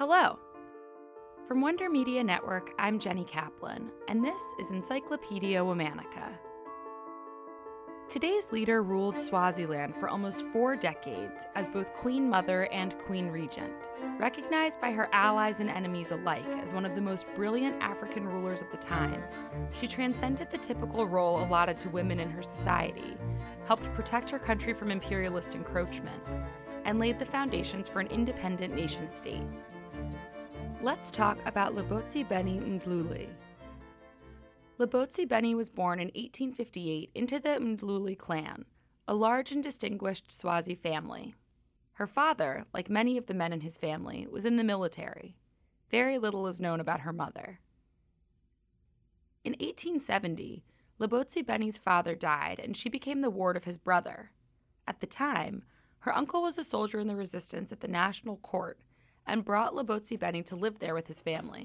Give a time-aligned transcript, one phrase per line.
[0.00, 0.38] Hello.
[1.46, 6.38] From Wonder Media Network, I'm Jenny Kaplan, and this is Encyclopedia Womannica.
[8.08, 13.90] Today's leader ruled Swaziland for almost four decades as both Queen Mother and Queen Regent,
[14.18, 18.62] recognized by her allies and enemies alike as one of the most brilliant African rulers
[18.62, 19.22] of the time.
[19.74, 23.18] She transcended the typical role allotted to women in her society,
[23.66, 26.22] helped protect her country from imperialist encroachment,
[26.86, 29.42] and laid the foundations for an independent nation state.
[30.82, 33.28] Let's talk about Labotsibeni Mdluli,
[34.80, 38.64] Labotsibeni was born in 1858 into the Mdluli clan,
[39.06, 41.34] a large and distinguished Swazi family.
[41.92, 45.36] Her father, like many of the men in his family, was in the military.
[45.90, 47.60] Very little is known about her mother.
[49.44, 50.64] In 1870,
[50.98, 54.30] Labotsibeni's father died and she became the ward of his brother.
[54.88, 55.62] At the time,
[56.00, 58.78] her uncle was a soldier in the resistance at the National Court
[59.30, 61.64] and brought Labotsibeni to live there with his family.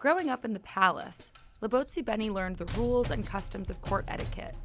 [0.00, 1.30] Growing up in the palace,
[1.62, 4.56] Labotsibeni learned the rules and customs of court etiquette.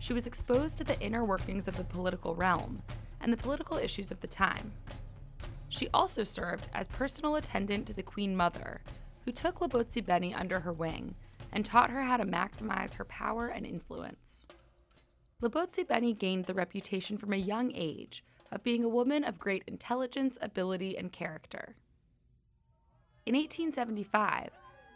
[0.00, 2.82] She was exposed to the inner workings of the political realm
[3.20, 4.72] and the political issues of the time.
[5.68, 8.80] She also served as personal attendant to the Queen Mother,
[9.24, 11.14] who took Labotsibeni under her wing
[11.52, 14.46] and taught her how to maximize her power and influence.
[15.40, 19.64] Lebotsi Beni gained the reputation from a young age of being a woman of great
[19.66, 21.76] intelligence, ability, and character.
[23.26, 24.50] In 1875,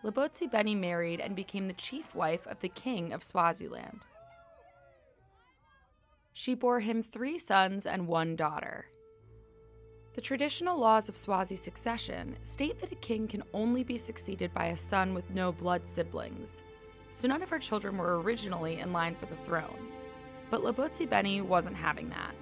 [0.05, 4.07] Labotsibeni married and became the chief wife of the king of Swaziland.
[6.33, 8.87] She bore him three sons and one daughter.
[10.15, 14.67] The traditional laws of Swazi succession state that a king can only be succeeded by
[14.67, 16.63] a son with no blood siblings,
[17.13, 19.89] so none of her children were originally in line for the throne.
[20.51, 22.35] But Labotsibeni wasn't having that.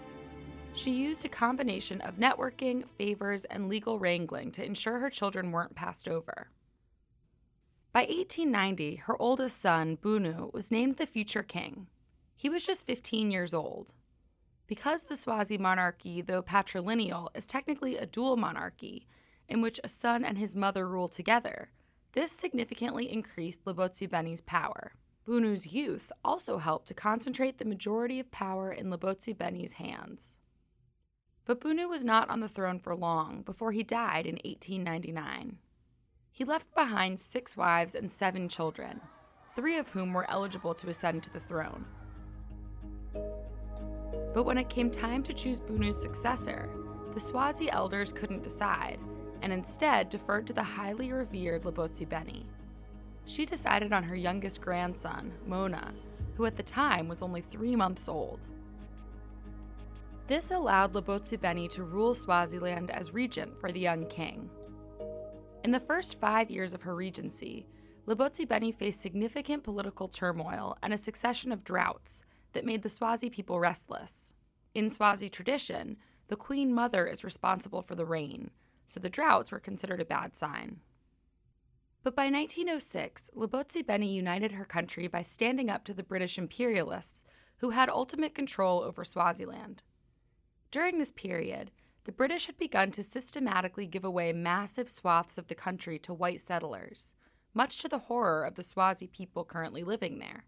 [0.74, 5.74] She used a combination of networking, favors, and legal wrangling to ensure her children weren't
[5.74, 6.50] passed over.
[7.92, 11.88] By 1890, her oldest son, Bunu, was named the future king.
[12.36, 13.92] He was just 15 years old.
[14.68, 19.08] Because the Swazi monarchy, though patrilineal, is technically a dual monarchy
[19.48, 21.70] in which a son and his mother rule together,
[22.12, 24.92] this significantly increased Labotsibeni's power.
[25.26, 30.36] Bunu's youth also helped to concentrate the majority of power in Labotsibeni's hands.
[31.44, 35.58] But Bunu was not on the throne for long before he died in 1899.
[36.30, 39.00] He left behind six wives and seven children,
[39.54, 41.84] three of whom were eligible to ascend to the throne.
[44.32, 46.70] But when it came time to choose Bunu's successor,
[47.12, 48.98] the Swazi elders couldn't decide,
[49.42, 52.44] and instead deferred to the highly revered Labotsibeni.
[53.24, 55.92] She decided on her youngest grandson, Mona,
[56.36, 58.46] who at the time was only three months old.
[60.30, 64.48] This allowed Labotsibeni to rule Swaziland as regent for the young king.
[65.64, 67.66] In the first five years of her regency,
[68.06, 73.58] Labotsibeni faced significant political turmoil and a succession of droughts that made the Swazi people
[73.58, 74.32] restless.
[74.72, 75.96] In Swazi tradition,
[76.28, 78.52] the Queen Mother is responsible for the rain,
[78.86, 80.78] so the droughts were considered a bad sign.
[82.04, 87.24] But by 1906, Labotsibeni united her country by standing up to the British imperialists
[87.56, 89.82] who had ultimate control over Swaziland.
[90.70, 91.72] During this period,
[92.04, 96.40] the British had begun to systematically give away massive swaths of the country to white
[96.40, 97.14] settlers,
[97.52, 100.44] much to the horror of the Swazi people currently living there.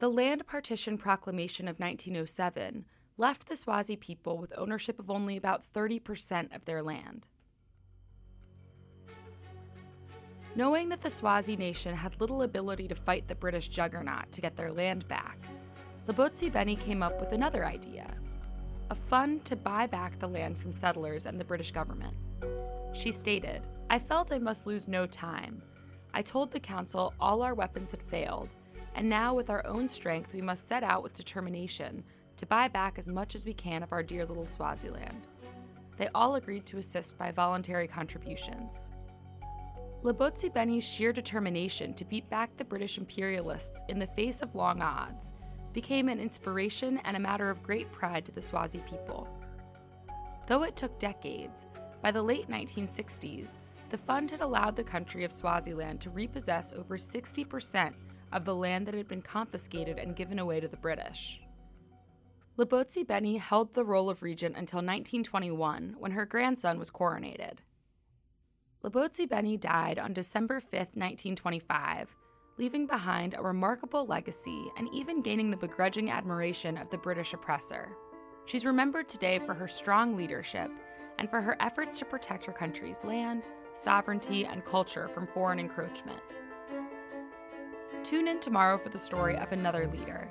[0.00, 2.84] The Land Partition Proclamation of 1907
[3.16, 7.28] left the Swazi people with ownership of only about 30% of their land.
[10.56, 14.56] Knowing that the Swazi nation had little ability to fight the British juggernaut to get
[14.56, 15.38] their land back,
[16.08, 18.12] Labotsibeni came up with another idea
[18.90, 22.16] a fund to buy back the land from settlers and the British government.
[22.92, 25.60] She stated, I felt I must lose no time.
[26.14, 28.48] I told the council all our weapons had failed,
[28.94, 32.02] and now with our own strength we must set out with determination
[32.36, 35.28] to buy back as much as we can of our dear little Swaziland.
[35.96, 38.88] They all agreed to assist by voluntary contributions.
[40.02, 45.32] Labotsibeni's sheer determination to beat back the British imperialists in the face of long odds
[45.76, 49.28] became an inspiration and a matter of great pride to the Swazi people.
[50.46, 51.66] Though it took decades,
[52.00, 53.58] by the late 1960s,
[53.90, 57.92] the fund had allowed the country of Swaziland to repossess over 60%
[58.32, 61.42] of the land that had been confiscated and given away to the British.
[62.56, 67.58] Labotsibeni held the role of regent until 1921 when her grandson was coronated.
[68.82, 72.16] Labotsibeni died on December 5, 1925,
[72.58, 77.90] leaving behind a remarkable legacy and even gaining the begrudging admiration of the British oppressor.
[78.46, 80.70] She's remembered today for her strong leadership
[81.18, 83.42] and for her efforts to protect her country's land,
[83.74, 86.20] sovereignty, and culture from foreign encroachment.
[88.02, 90.30] Tune in tomorrow for the story of another leader.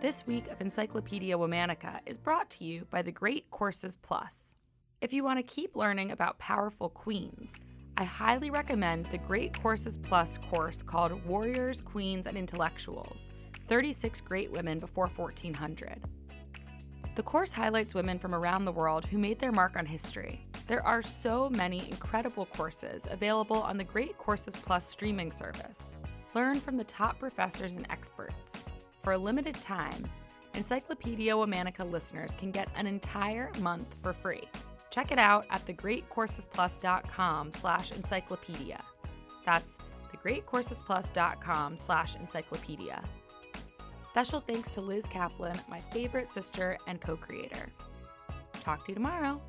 [0.00, 4.54] This week of Encyclopedia Womannica is brought to you by the Great Courses Plus.
[5.00, 7.60] If you want to keep learning about powerful queens,
[7.96, 13.30] I highly recommend the Great Courses Plus course called Warriors, Queens, and Intellectuals
[13.68, 16.02] 36 Great Women Before 1400.
[17.14, 20.44] The course highlights women from around the world who made their mark on history.
[20.66, 25.96] There are so many incredible courses available on the Great Courses Plus streaming service.
[26.34, 28.64] Learn from the top professors and experts.
[29.04, 30.04] For a limited time,
[30.54, 34.48] Encyclopedia Womannica listeners can get an entire month for free.
[34.94, 38.80] Check it out at thegreatcoursesplus.com slash encyclopedia.
[39.44, 39.76] That's
[40.14, 43.02] thegreatcoursesplus.com slash encyclopedia.
[44.04, 47.72] Special thanks to Liz Kaplan, my favorite sister and co creator.
[48.60, 49.42] Talk to you tomorrow.